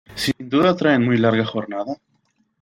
[0.15, 1.95] ¿sin duda traen muy larga jornada?